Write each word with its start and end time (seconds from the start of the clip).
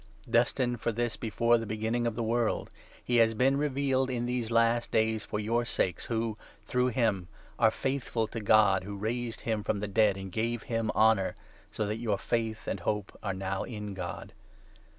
Destined 0.27 0.81
for 0.81 0.91
this 0.91 1.15
before 1.15 1.59
the 1.59 1.67
beginning 1.67 2.07
of 2.07 2.15
the 2.15 2.23
world, 2.23 2.71
he 3.03 3.17
has 3.17 3.35
been 3.35 3.55
revealed 3.55 4.09
in 4.09 4.25
these 4.25 4.49
last 4.49 4.89
days 4.89 5.25
for 5.25 5.39
your 5.39 5.63
sakes, 5.63 6.05
who, 6.05 6.39
through 6.65 6.87
him, 6.87 7.27
are 7.59 7.69
faithful 7.69 8.25
to 8.29 8.39
God 8.39 8.83
who 8.83 8.97
raised 8.97 9.41
him 9.41 9.61
from 9.63 9.79
the 9.79 9.87
dead 9.87 10.17
and 10.17 10.31
gave 10.31 10.63
him 10.63 10.89
honour, 10.95 11.35
so 11.71 11.85
that 11.85 11.97
your 11.97 12.17
faith 12.17 12.67
and 12.67 12.79
hope 12.79 13.15
are 13.21 13.35
now 13.35 13.61
in 13.61 13.93
God. 13.93 14.33